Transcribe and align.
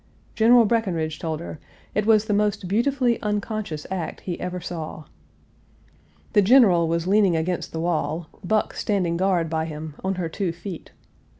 General 0.33 0.65
Breckinridge 0.65 1.19
told 1.19 1.41
her 1.41 1.59
"it 1.93 2.07
was 2.07 2.25
the 2.25 2.33
most 2.33 2.67
beautifully 2.67 3.21
unconscious 3.21 3.85
act 3.91 4.21
he 4.21 4.39
ever 4.39 4.59
saw." 4.59 5.03
The 6.33 6.41
General 6.41 6.87
was 6.87 7.05
leaning 7.05 7.35
against 7.35 7.71
the 7.71 7.81
wall, 7.81 8.25
Buck 8.43 8.73
standing 8.73 9.15
guard 9.15 9.47
by 9.47 9.65
him 9.65 9.93
"on 10.03 10.15
her 10.15 10.27
two 10.27 10.53
feet." 10.53 10.89